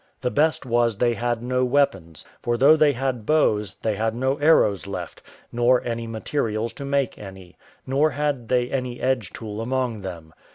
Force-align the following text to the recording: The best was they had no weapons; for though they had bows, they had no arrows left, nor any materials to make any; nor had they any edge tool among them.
The 0.21 0.31
best 0.31 0.65
was 0.65 0.97
they 0.97 1.13
had 1.13 1.43
no 1.43 1.63
weapons; 1.63 2.25
for 2.41 2.57
though 2.57 2.75
they 2.75 2.93
had 2.93 3.23
bows, 3.23 3.75
they 3.83 3.95
had 3.97 4.15
no 4.15 4.37
arrows 4.39 4.87
left, 4.87 5.21
nor 5.51 5.83
any 5.83 6.07
materials 6.07 6.73
to 6.73 6.85
make 6.85 7.19
any; 7.19 7.55
nor 7.85 8.09
had 8.09 8.47
they 8.49 8.71
any 8.71 8.99
edge 8.99 9.31
tool 9.31 9.61
among 9.61 10.01
them. 10.01 10.33